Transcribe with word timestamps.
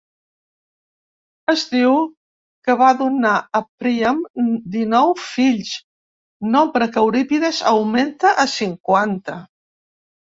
Es 1.51 1.65
diu 1.73 1.97
que 2.69 2.75
va 2.79 2.87
donar 3.01 3.33
a 3.59 3.61
Príam 3.83 4.23
dinou 4.77 5.13
fills, 5.27 5.75
nombre 6.57 6.89
que 6.97 7.05
Eurípides 7.07 7.61
augmenta 7.75 8.37
a 8.47 8.51
cinquanta. 8.59 9.41